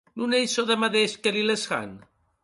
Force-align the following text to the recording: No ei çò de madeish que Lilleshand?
No 0.19 0.25
ei 0.37 0.47
çò 0.53 0.63
de 0.69 0.75
madeish 0.83 1.17
que 1.21 1.31
Lilleshand? 1.35 1.97